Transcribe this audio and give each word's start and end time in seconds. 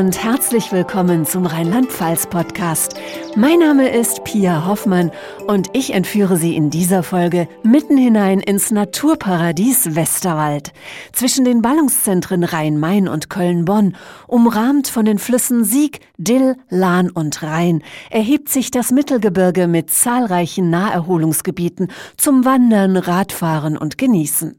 Und 0.00 0.24
herzlich 0.24 0.72
willkommen 0.72 1.26
zum 1.26 1.44
Rheinland-Pfalz-Podcast. 1.44 2.98
Mein 3.36 3.58
Name 3.58 3.90
ist 3.90 4.24
Pia 4.24 4.66
Hoffmann 4.66 5.10
und 5.46 5.68
ich 5.74 5.92
entführe 5.92 6.38
Sie 6.38 6.56
in 6.56 6.70
dieser 6.70 7.02
Folge 7.02 7.46
mitten 7.62 7.98
hinein 7.98 8.40
ins 8.40 8.70
Naturparadies 8.70 9.94
Westerwald. 9.94 10.72
Zwischen 11.12 11.44
den 11.44 11.60
Ballungszentren 11.60 12.44
Rhein-Main 12.44 13.08
und 13.08 13.28
Köln-Bonn, 13.28 13.94
umrahmt 14.26 14.88
von 14.88 15.04
den 15.04 15.18
Flüssen 15.18 15.64
Sieg, 15.64 16.00
Dill, 16.16 16.56
Lahn 16.70 17.10
und 17.10 17.42
Rhein, 17.42 17.82
erhebt 18.08 18.48
sich 18.48 18.70
das 18.70 18.92
Mittelgebirge 18.92 19.68
mit 19.68 19.90
zahlreichen 19.90 20.70
Naherholungsgebieten 20.70 21.88
zum 22.16 22.46
Wandern, 22.46 22.96
Radfahren 22.96 23.76
und 23.76 23.98
Genießen. 23.98 24.56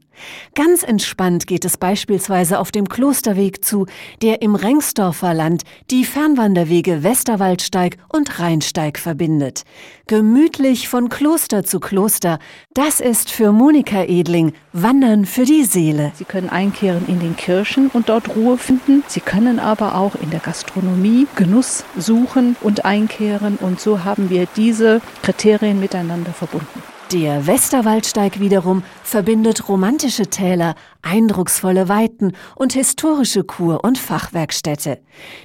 Ganz 0.54 0.82
entspannt 0.82 1.46
geht 1.46 1.64
es 1.64 1.76
beispielsweise 1.76 2.58
auf 2.58 2.70
dem 2.70 2.88
Klosterweg 2.88 3.64
zu, 3.64 3.86
der 4.20 4.42
im 4.42 4.54
Rengsdorfer 4.54 5.34
Land 5.34 5.62
die 5.90 6.04
Fernwanderwege 6.04 7.02
Westerwaldsteig 7.02 7.98
und 8.12 8.38
Rheinsteig 8.38 8.98
verbindet. 8.98 9.62
Gemütlich 10.06 10.88
von 10.88 11.08
Kloster 11.08 11.64
zu 11.64 11.80
Kloster, 11.80 12.38
das 12.74 13.00
ist 13.00 13.30
für 13.30 13.52
Monika 13.52 14.02
Edling 14.02 14.52
Wandern 14.72 15.26
für 15.26 15.44
die 15.44 15.64
Seele. 15.64 16.12
Sie 16.14 16.24
können 16.24 16.50
einkehren 16.50 17.06
in 17.06 17.20
den 17.20 17.36
Kirchen 17.36 17.88
und 17.88 18.08
dort 18.08 18.36
Ruhe 18.36 18.58
finden. 18.58 19.04
Sie 19.06 19.20
können 19.20 19.58
aber 19.58 19.94
auch 19.94 20.14
in 20.16 20.30
der 20.30 20.40
Gastronomie 20.40 21.26
Genuss 21.36 21.84
suchen 21.96 22.56
und 22.60 22.84
einkehren. 22.84 23.56
Und 23.56 23.80
so 23.80 24.04
haben 24.04 24.30
wir 24.30 24.46
diese 24.56 25.00
Kriterien 25.22 25.80
miteinander 25.80 26.32
verbunden. 26.32 26.82
Der 27.10 27.46
Westerwaldsteig 27.46 28.40
wiederum 28.40 28.82
verbindet 29.02 29.68
romantische 29.68 30.28
Täler, 30.28 30.74
eindrucksvolle 31.02 31.88
Weiten 31.88 32.32
und 32.54 32.72
historische 32.72 33.44
Kur- 33.44 33.84
und 33.84 33.98
Fachwerkstätte. 33.98 34.98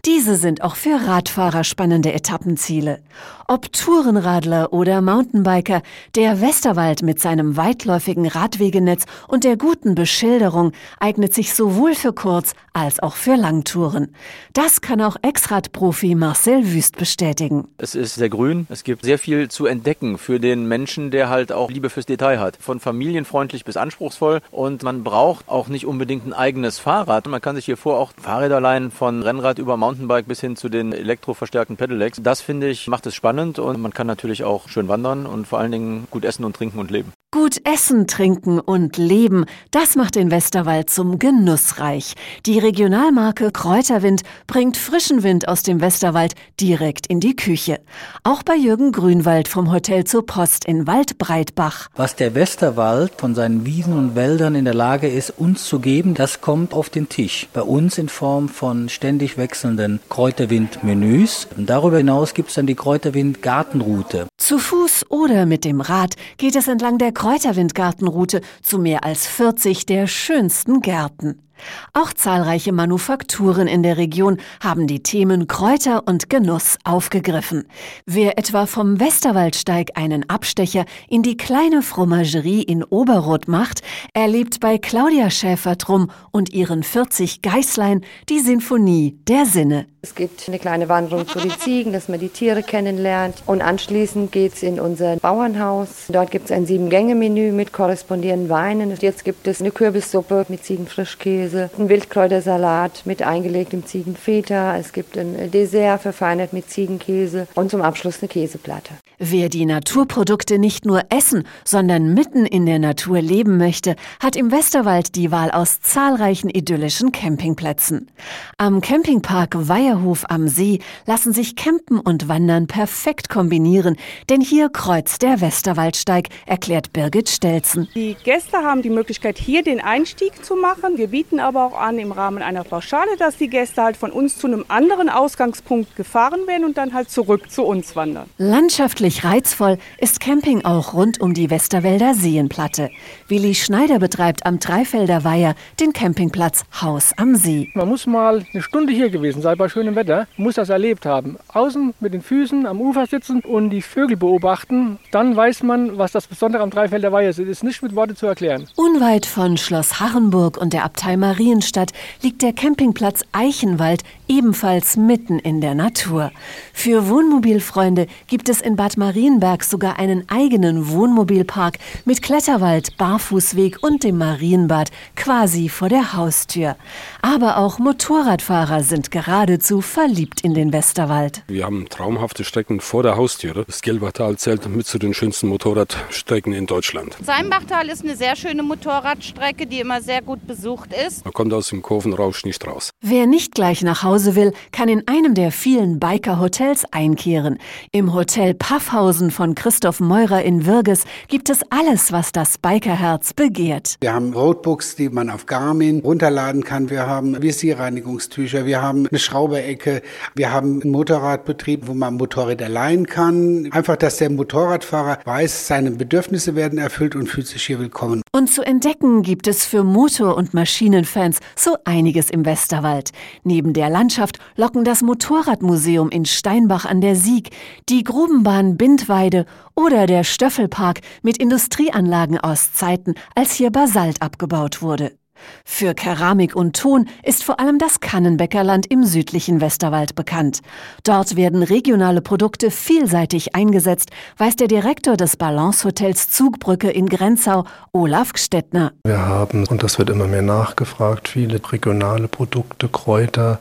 Diese 0.06 0.36
sind 0.36 0.62
auch 0.62 0.76
für 0.76 1.08
Radfahrer 1.08 1.64
spannende 1.64 2.14
Etappenziele. 2.14 3.02
Ob 3.50 3.72
Tourenradler 3.74 4.72
oder 4.72 5.02
Mountainbiker, 5.02 5.82
der 6.16 6.42
Westerwald 6.42 7.02
mit 7.02 7.20
seinem 7.20 7.58
weitläufigen 7.58 8.28
Radwegenetz 8.28 9.06
und 9.28 9.44
der 9.44 9.58
guten 9.58 9.96
Beschilderung 9.96 10.72
eignet 11.00 11.34
sich 11.34 11.54
sowohl 11.54 11.96
für 11.96 12.14
Kurz- 12.14 12.54
als 12.74 13.00
auch 13.00 13.16
für 13.16 13.36
Langtouren. 13.36 14.14
Das 14.54 14.82
kann 14.82 15.02
auch 15.02 15.18
Ex-Rad-Profi 15.22 16.16
Marcel 16.16 16.72
Wüst 16.72 16.98
bestätigen. 16.98 17.68
Es 17.78 17.96
ist 17.96 18.16
sehr 18.16 18.30
grün, 18.30 18.68
es 18.70 18.84
gibt 18.84 19.04
sehr 19.04 19.18
viel 19.18 19.50
zu 19.50 19.66
entdecken 19.66 20.18
für 20.18 20.40
den 20.40 20.68
Menschen, 20.68 21.10
der 21.10 21.30
halt 21.30 21.52
auch 21.58 21.72
Liebe 21.72 21.90
fürs 21.90 22.06
Detail 22.06 22.40
hat. 22.40 22.58
Von 22.58 22.80
familienfreundlich 22.80 23.66
bis 23.66 23.78
anspruchsvoll 23.78 24.42
und 24.52 24.84
man 24.84 25.04
braucht 25.04 25.50
auch 25.50 25.68
nicht 25.68 25.86
unbedingt 25.86 26.26
ein 26.26 26.34
eigenes 26.34 26.80
Fahrrad. 26.80 27.28
Man 27.28 27.42
kann 27.42 27.56
sich 27.56 27.66
hier 27.66 27.78
vor 27.78 27.98
auch 28.00 28.12
Fahrräder 28.22 28.62
leihen, 28.62 28.92
von 28.92 29.24
Rennrad 29.24 29.60
über 29.60 29.78
Mountainbike 29.78 30.28
bis 30.28 30.42
hin 30.42 30.56
zu 30.56 30.70
den 30.70 30.94
elektroverstärkten 30.94 31.78
Pedelecs. 31.78 32.20
Das 32.22 32.42
finde 32.42 32.70
ich 32.70 32.88
macht 32.88 33.06
es 33.06 33.16
spannend 33.16 33.60
und 33.60 33.82
man 33.82 33.94
kann 33.94 34.08
natürlich 34.08 34.44
auch 34.44 34.70
schön 34.70 34.88
wandern 34.88 35.26
und 35.26 35.48
vor 35.48 35.60
allen 35.60 35.72
Dingen 35.72 36.08
gut 36.12 36.26
essen 36.26 36.46
und 36.46 36.56
trinken 36.56 36.80
und 36.80 36.92
leben. 36.92 37.12
Gut 37.34 37.58
essen, 37.66 38.08
trinken 38.08 38.58
und 38.58 38.96
leben, 38.96 39.44
das 39.72 39.98
macht 39.98 40.16
den 40.16 40.32
Westerwald 40.32 40.90
zum 40.90 41.20
Genussreich. 41.20 42.14
Die 42.46 42.58
Regionalmarke 42.58 43.52
Kräuterwind 43.52 44.22
bringt 44.48 44.78
frischen 44.78 45.24
Wind 45.24 45.50
aus 45.50 45.62
dem 45.62 45.82
Westerwald 45.82 46.36
direkt 46.58 47.06
in 47.08 47.20
die 47.20 47.36
Küche. 47.36 47.82
Auch 48.24 48.44
bei 48.44 48.56
Jürgen 48.56 48.94
Grünwald 48.94 49.50
vom 49.50 49.74
Hotel 49.74 50.06
zur 50.06 50.26
Post 50.26 50.64
in 50.64 50.88
Waldbreitbach. 50.88 51.90
Was 51.98 52.16
der 52.16 52.34
Westerwald 52.34 53.12
von 53.18 53.36
seinen 53.36 53.66
Wiesen 53.66 53.98
und 53.98 54.16
Wäldern 54.16 54.56
in 54.56 54.64
der 54.64 54.74
Lage 54.74 55.10
ist, 55.10 55.32
uns 55.32 55.66
zu 55.66 55.80
geben, 55.80 56.14
das 56.14 56.40
kommt 56.40 56.74
auf 56.74 56.90
den 56.90 57.10
Tisch. 57.10 57.50
Bei 57.52 57.62
uns 57.62 57.98
in 57.98 58.08
Form 58.08 58.48
von 58.48 58.88
ständig 58.88 59.38
wechselnden 59.38 60.00
Kräuterwind-Menüs. 60.08 61.50
Darüber 61.58 61.98
hinaus 61.98 62.34
gibt 62.34 62.50
es 62.50 62.56
dann 62.56 62.68
die 62.68 62.76
Kräuterwind-Gartenroute. 62.76 64.28
Zu 64.38 64.60
Fuß 64.60 65.08
oder 65.10 65.46
mit 65.46 65.66
dem 65.66 65.82
Rad 65.82 66.14
geht 66.38 66.56
es 66.56 66.70
entlang 66.70 66.98
der 66.98 67.17
Kräuterwindgartenroute 67.18 68.42
zu 68.62 68.78
mehr 68.78 69.04
als 69.04 69.26
40 69.26 69.88
der 69.88 70.06
schönsten 70.06 70.82
Gärten. 70.82 71.47
Auch 71.94 72.14
zahlreiche 72.14 72.72
Manufakturen 72.72 73.68
in 73.68 73.84
der 73.84 73.98
Region 73.98 74.38
haben 74.62 74.88
die 74.88 75.04
Themen 75.04 75.48
Kräuter 75.48 76.04
und 76.06 76.30
Genuss 76.30 76.78
aufgegriffen. 76.84 77.68
Wer 78.06 78.38
etwa 78.38 78.66
vom 78.66 79.00
Westerwaldsteig 79.00 79.92
einen 79.96 80.30
Abstecher 80.30 80.86
in 81.10 81.24
die 81.24 81.38
kleine 81.38 81.82
Fromagerie 81.82 82.64
in 82.64 82.84
Oberroth 82.84 83.48
macht, 83.48 83.82
erlebt 84.14 84.60
bei 84.60 84.78
Claudia 84.78 85.30
Schäfer-Drum 85.30 86.12
und 86.32 86.54
ihren 86.54 86.84
40 86.84 87.42
Geißlein 87.42 88.02
die 88.30 88.40
Sinfonie 88.40 89.18
der 89.28 89.46
Sinne. 89.46 89.88
Es 90.02 90.16
gibt 90.16 90.48
eine 90.48 90.58
kleine 90.58 90.88
Wanderung 90.88 91.28
zu 91.28 91.38
den 91.38 91.52
Ziegen, 91.52 91.92
dass 91.92 92.08
man 92.08 92.20
die 92.20 92.30
Tiere 92.30 92.64
kennenlernt. 92.64 93.44
Und 93.46 93.62
anschließend 93.62 94.32
geht 94.32 94.54
es 94.54 94.64
in 94.64 94.80
unser 94.80 95.18
Bauernhaus. 95.18 96.06
Dort 96.08 96.32
gibt 96.32 96.46
es 96.46 96.52
ein 96.52 96.66
Sieben-Gänge-Menü 96.66 97.52
mit 97.52 97.74
korrespondierenden 97.74 98.48
Weinen. 98.48 98.96
Jetzt 99.02 99.26
gibt 99.26 99.48
es 99.48 99.60
eine 99.60 99.72
Kürbissuppe 99.72 100.46
mit 100.48 100.64
Ziegenfrischkäse, 100.64 101.47
einen 101.56 101.90
Wildkräutersalat 101.90 103.04
mit 103.06 103.22
eingelegtem 103.22 103.86
Ziegenfeta. 103.86 104.78
Es 104.78 104.94
gibt 104.94 105.18
ein 105.18 105.52
Dessert 105.52 106.02
verfeinert 106.02 106.54
mit 106.54 106.70
Ziegenkäse 106.70 107.48
und 107.56 107.72
zum 107.72 107.82
Abschluss 107.82 108.20
eine 108.22 108.30
Käseplatte. 108.30 108.94
Wer 109.20 109.50
die 109.50 109.66
Naturprodukte 109.66 110.60
nicht 110.60 110.86
nur 110.86 111.02
essen, 111.10 111.48
sondern 111.66 112.14
mitten 112.14 112.46
in 112.46 112.68
der 112.68 112.78
Natur 112.78 113.20
leben 113.20 113.58
möchte, 113.58 113.96
hat 114.20 114.36
im 114.36 114.52
Westerwald 114.52 115.16
die 115.16 115.32
Wahl 115.32 115.50
aus 115.50 115.82
zahlreichen 115.82 116.52
idyllischen 116.52 117.12
Campingplätzen. 117.12 118.12
Am 118.60 118.80
Campingpark 118.80 119.56
Weierhof 119.68 120.26
am 120.30 120.48
See 120.48 120.82
lassen 121.08 121.34
sich 121.34 121.56
Campen 121.56 122.00
und 122.00 122.28
Wandern 122.28 122.68
perfekt 122.68 123.28
kombinieren, 123.28 123.96
denn 124.30 124.40
hier 124.40 124.70
kreuzt 124.70 125.24
der 125.24 125.42
Westerwaldsteig, 125.42 126.28
erklärt 126.46 126.94
Birgit 126.94 127.28
Stelzen. 127.28 127.88
Die 127.96 128.16
Gäste 128.24 128.58
haben 128.58 128.84
die 128.84 128.92
Möglichkeit, 128.92 129.40
hier 129.40 129.64
den 129.64 129.82
Einstieg 129.82 130.46
zu 130.46 130.56
machen. 130.56 131.00
Wir 131.00 131.08
bieten 131.08 131.40
aber 131.40 131.66
auch 131.66 131.80
an, 131.80 131.98
im 131.98 132.12
Rahmen 132.12 132.44
einer 132.44 132.64
Pauschale, 132.64 133.18
dass 133.18 133.36
die 133.38 133.50
Gäste 133.50 133.82
halt 133.82 133.98
von 133.98 134.12
uns 134.12 134.38
zu 134.38 134.46
einem 134.46 134.64
anderen 134.68 135.10
Ausgangspunkt 135.10 135.96
gefahren 135.96 136.46
werden 136.46 136.66
und 136.66 136.78
dann 136.78 136.94
halt 136.94 137.10
zurück 137.10 137.50
zu 137.50 137.64
uns 137.64 137.96
wandern. 137.96 138.30
Landschaftlich 138.38 139.07
Ähnlich 139.08 139.24
reizvoll 139.24 139.78
ist 140.00 140.20
Camping 140.20 140.66
auch 140.66 140.94
rund 140.94 141.22
um 141.22 141.34
die 141.34 141.50
Westerwälder 141.50 142.14
Seenplatte. 142.14 142.90
Willi 143.30 143.56
Schneider 143.56 144.00
betreibt 144.00 144.46
am 144.46 144.60
Dreifelder 144.60 145.24
Weiher 145.24 145.56
den 145.80 145.94
Campingplatz 145.94 146.66
Haus 146.82 147.14
am 147.16 147.38
See. 147.38 147.72
Man 147.74 147.88
muss 147.88 148.06
mal 148.06 148.44
eine 148.52 148.62
Stunde 148.62 148.92
hier 148.92 149.10
gewesen 149.10 149.42
sein 149.42 149.58
bei 149.58 149.70
schönem 149.70 149.96
Wetter, 149.96 150.28
muss 150.36 150.56
das 150.56 150.68
erlebt 150.68 151.06
haben. 151.06 151.38
Außen 151.48 151.94
mit 152.02 152.14
den 152.14 152.22
Füßen 152.22 152.66
am 152.66 152.82
Ufer 152.82 153.06
sitzen 153.06 153.40
und 153.40 153.70
die 153.70 153.82
Vögel 153.82 154.18
beobachten, 154.18 155.00
dann 155.12 155.38
weiß 155.38 155.64
man, 155.64 155.98
was 155.98 156.12
das 156.12 156.28
Besondere 156.28 156.62
am 156.62 156.70
Dreifelder 156.70 157.14
Weiher 157.14 157.30
ist. 157.30 157.40
Es 157.40 157.48
ist 157.48 157.64
nicht 157.64 157.82
mit 157.82 157.96
Worte 157.96 158.14
zu 158.14 158.26
erklären. 158.26 158.68
Unweit 158.76 159.26
von 159.26 159.56
Schloss 159.56 160.02
Harrenburg 160.02 160.58
und 160.58 160.74
der 160.74 160.84
Abtei 160.84 161.16
Marienstadt 161.16 161.94
liegt 162.22 162.42
der 162.42 162.52
Campingplatz 162.52 163.24
Eichenwald 163.32 164.04
ebenfalls 164.28 164.98
mitten 164.98 165.40
in 165.40 165.62
der 165.62 165.76
Natur. 165.76 166.34
Für 166.74 167.08
Wohnmobilfreunde 167.08 168.08
gibt 168.28 168.50
es 168.50 168.60
in 168.60 168.76
Bad 168.76 168.97
Marienberg 168.98 169.64
sogar 169.64 170.00
einen 170.00 170.28
eigenen 170.30 170.90
Wohnmobilpark 170.90 171.78
mit 172.06 172.22
Kletterwald, 172.22 172.98
Barfußweg 172.98 173.82
und 173.82 174.04
dem 174.04 174.18
Marienbad 174.18 174.90
quasi 175.16 175.70
vor 175.70 175.90
der 175.90 176.14
Haustür. 176.14 176.76
Aber 177.22 177.58
auch 177.58 177.80
Motorradfahrer 177.80 178.84
sind 178.84 179.12
geradezu 179.12 179.82
verliebt 179.82 180.42
in 180.42 180.54
den 180.54 180.74
Westerwald. 180.74 181.44
Wir 181.48 181.66
haben 181.66 181.88
traumhafte 181.90 182.44
Strecken 182.44 182.80
vor 182.80 183.04
der 183.04 183.16
Haustüre. 183.16 183.66
Das 183.66 183.82
Gelbertal 183.82 184.38
zählt 184.38 184.68
mit 184.68 184.88
zu 184.88 184.98
den 184.98 185.14
schönsten 185.14 185.48
Motorradstrecken 185.48 186.54
in 186.54 186.66
Deutschland. 186.66 187.16
Seimbachtal 187.24 187.90
ist 187.90 188.04
eine 188.04 188.16
sehr 188.16 188.36
schöne 188.36 188.64
Motorradstrecke, 188.64 189.68
die 189.68 189.80
immer 189.80 190.02
sehr 190.02 190.22
gut 190.22 190.46
besucht 190.48 190.90
ist. 190.94 191.24
Man 191.24 191.34
kommt 191.34 191.54
aus 191.54 191.70
dem 191.70 191.82
Kurvenrausch 191.82 192.46
nicht 192.46 192.66
raus. 192.66 192.92
Wer 193.02 193.28
nicht 193.28 193.54
gleich 193.54 193.82
nach 193.84 194.04
Hause 194.04 194.36
will, 194.36 194.54
kann 194.72 194.90
in 194.90 195.08
einem 195.08 195.34
der 195.34 195.52
vielen 195.52 196.00
Biker-Hotels 196.00 196.86
einkehren. 196.92 197.60
Im 197.92 198.14
Hotel 198.14 198.54
Paffhausen 198.88 199.32
von 199.32 199.54
Christoph 199.54 200.00
Meurer 200.00 200.44
in 200.44 200.66
Wirges 200.66 201.04
gibt 201.28 201.50
es 201.50 201.60
alles, 201.72 202.14
was 202.14 202.32
das 202.32 202.58
Bikerherz 202.58 203.34
begehrt. 203.34 203.98
Wir 204.00 204.14
haben 204.14 204.32
Roadbooks, 204.32 204.96
die 204.96 205.10
man 205.10 205.30
auf 205.30 205.46
Garmin 205.46 206.00
runterladen 206.00 206.64
kann. 206.64 206.90
Wir 206.90 207.06
haben 207.06 207.42
Visierreinigungstücher, 207.42 208.66
wir 208.66 208.82
haben 208.82 209.06
eine 209.08 209.20
Schrauberecke, 209.20 210.02
wir 210.36 210.54
haben 210.54 210.82
einen 210.82 210.92
Motorradbetrieb, 210.92 211.88
wo 211.88 211.94
man 211.96 212.14
Motorräder 212.14 212.70
leihen 212.70 213.08
kann. 213.08 213.68
Einfach, 213.72 213.98
dass 213.98 214.18
der 214.18 214.30
Motorradfahrer 214.30 215.20
weiß, 215.26 215.68
seine 215.68 215.92
Bedürfnisse 215.92 216.56
werden 216.56 216.80
erfüllt 216.80 217.14
und 217.14 217.28
fühlt 217.28 217.48
sich 217.48 217.66
hier 217.66 217.80
willkommen. 217.80 218.22
Und 218.32 218.48
zu 218.48 218.62
entdecken 218.62 219.22
gibt 219.22 219.48
es 219.48 219.66
für 219.66 219.84
Motor- 219.84 220.38
und 220.38 220.54
Maschinenfans 220.54 221.40
so 221.58 221.76
einiges 221.84 222.30
im 222.30 222.46
Westerwald. 222.46 223.12
Neben 223.44 223.74
der 223.74 223.90
Landschaft 223.90 224.40
locken 224.56 224.86
das 224.86 225.02
Motorradmuseum 225.02 226.10
in 226.10 226.24
Steinbach 226.24 226.86
an 226.86 227.02
der 227.02 227.18
Sieg, 227.18 227.50
die 227.90 228.06
Grubenbahn 228.06 228.77
Bindweide 228.78 229.46
oder 229.76 230.06
der 230.08 230.24
Stöffelpark 230.24 231.02
mit 231.22 231.38
Industrieanlagen 231.38 232.40
aus 232.40 232.72
Zeiten, 232.74 233.16
als 233.36 233.54
hier 233.54 233.72
Basalt 233.72 234.22
abgebaut 234.22 234.82
wurde. 234.82 235.18
Für 235.66 235.94
Keramik 235.94 236.56
und 236.56 236.76
Ton 236.76 237.08
ist 237.24 237.44
vor 237.44 237.60
allem 237.60 237.78
das 237.78 238.00
Kannenbäckerland 238.00 238.86
im 238.88 239.04
südlichen 239.04 239.62
Westerwald 239.62 240.16
bekannt. 240.16 240.62
Dort 241.04 241.36
werden 241.36 241.64
regionale 241.64 242.22
Produkte 242.22 242.72
vielseitig 242.72 243.56
eingesetzt, 243.56 244.10
weiß 244.38 244.56
der 244.56 244.68
Direktor 244.68 245.18
des 245.18 245.38
Balance-Hotels 245.38 246.30
Zugbrücke 246.30 246.90
in 246.90 247.08
Grenzau, 247.08 247.66
Olaf 247.92 248.34
Gstettner. 248.34 248.94
Wir 249.04 249.20
haben, 249.20 249.66
und 249.68 249.84
das 249.84 250.00
wird 250.00 250.10
immer 250.10 250.28
mehr 250.28 250.42
nachgefragt, 250.42 251.28
viele 251.28 251.60
regionale 251.72 252.28
Produkte, 252.28 252.88
Kräuter, 252.88 253.60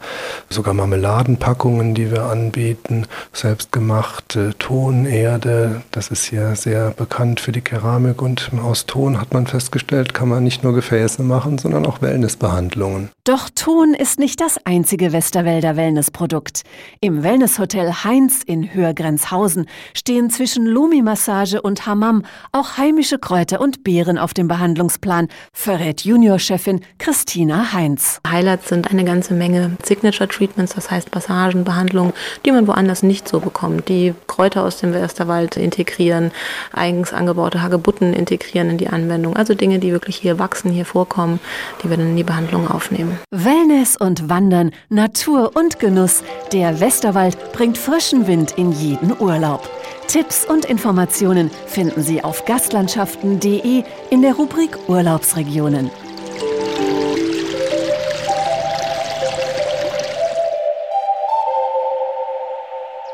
sogar 0.49 0.75
Marmeladenpackungen, 0.75 1.95
die 1.95 2.11
wir 2.11 2.25
anbieten, 2.25 3.07
selbstgemachte 3.33 4.55
Tonerde. 4.59 5.83
Das 5.91 6.09
ist 6.09 6.25
hier 6.25 6.57
sehr 6.57 6.91
bekannt 6.91 7.41
für 7.41 7.53
die 7.53 7.61
Keramik 7.61 8.23
und 8.23 8.51
aus 8.63 8.87
Ton 8.87 9.21
hat 9.21 9.35
man 9.35 9.47
festgestellt, 9.47 10.15
kann 10.15 10.29
man 10.29 10.45
nicht 10.45 10.63
nur 10.63 10.75
Gefäße 10.75 11.23
machen, 11.23 11.59
sondern 11.67 11.85
auch 11.85 12.01
Wellnessbehandlungen. 12.01 13.11
Doch 13.25 13.51
Ton 13.53 13.93
ist 13.93 14.21
nicht 14.21 14.41
das 14.41 14.57
einzige 14.65 15.13
Westerwälder 15.13 15.75
Wellnessprodukt. 15.75 16.63
Im 17.01 17.25
Wellnesshotel 17.25 18.05
Heinz 18.05 18.45
in 18.47 18.73
Höhergrenzhausen 18.73 19.67
stehen 19.93 20.31
zwischen 20.31 20.65
Lumi-Massage 20.65 21.61
und 21.61 21.85
Hammam 21.85 22.23
auch 22.53 22.77
heimische 22.77 23.19
Kräuter 23.19 23.61
und 23.61 23.83
Beeren 23.83 24.17
auf 24.17 24.33
dem 24.33 24.47
Behandlungsplan, 24.47 25.27
verrät 25.53 26.03
Juniorchefin 26.03 26.83
Christina 26.99 27.73
Heinz. 27.73 28.21
Highlights 28.25 28.69
sind 28.69 28.89
eine 28.93 29.05
ganze 29.05 29.35
Menge 29.35 29.77
Signature 29.83 30.29
Treatments, 30.29 30.77
das 30.77 30.93
heißt 30.93 31.13
Massagen, 31.13 31.65
Behandlungen, 31.65 32.13
die 32.45 32.53
man 32.53 32.69
woanders 32.69 33.03
nicht 33.03 33.27
so 33.27 33.41
bekommt. 33.41 33.89
Die 33.89 34.15
Kräuter 34.29 34.63
aus 34.63 34.79
dem 34.79 34.93
Westerwald 34.93 35.57
integrieren, 35.57 36.31
eigens 36.73 37.13
angebaute 37.13 37.61
Hagebutten 37.61 38.15
integrieren 38.15 38.71
in 38.71 38.79
die 38.79 38.89
Anwendung. 38.89 39.35
Also 39.35 39.55
Dinge, 39.55 39.81
die 39.81 39.91
wirklich 39.91 40.15
hier 40.15 40.39
wachsen, 40.39 40.71
hier 40.71 40.85
vorkommen, 40.85 41.41
die 41.83 41.91
wir 41.91 41.97
dann 41.97 42.09
in 42.09 42.17
die 42.17 42.25
Behandlung 42.25 42.69
aufnehmen. 42.69 43.19
Wellness 43.31 43.97
und 43.97 44.29
Wandern, 44.29 44.73
Natur 44.89 45.53
und 45.55 45.79
Genuss. 45.79 46.23
Der 46.53 46.81
Westerwald 46.81 47.53
bringt 47.53 47.79
frischen 47.79 48.27
Wind 48.27 48.53
in 48.57 48.73
jeden 48.73 49.19
Urlaub. 49.21 49.69
Tipps 50.09 50.45
und 50.45 50.65
Informationen 50.65 51.51
finden 51.67 52.03
Sie 52.03 52.23
auf 52.23 52.45
gastlandschaften.de 52.45 53.83
in 54.11 54.23
der 54.23 54.35
Rubrik 54.35 54.79
Urlaubsregionen. 54.89 55.91